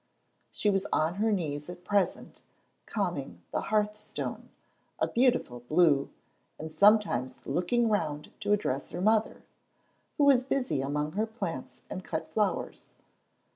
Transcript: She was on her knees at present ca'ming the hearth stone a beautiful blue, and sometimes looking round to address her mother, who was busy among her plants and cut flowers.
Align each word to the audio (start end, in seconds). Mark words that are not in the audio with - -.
She 0.49 0.71
was 0.71 0.87
on 0.91 1.17
her 1.17 1.31
knees 1.31 1.69
at 1.69 1.83
present 1.85 2.41
ca'ming 2.87 3.41
the 3.51 3.61
hearth 3.61 3.95
stone 3.99 4.49
a 4.97 5.07
beautiful 5.07 5.59
blue, 5.59 6.09
and 6.57 6.71
sometimes 6.71 7.39
looking 7.45 7.87
round 7.87 8.31
to 8.39 8.51
address 8.51 8.89
her 8.93 9.01
mother, 9.01 9.43
who 10.17 10.23
was 10.23 10.41
busy 10.43 10.81
among 10.81 11.11
her 11.11 11.27
plants 11.27 11.83
and 11.87 12.03
cut 12.03 12.33
flowers. 12.33 12.93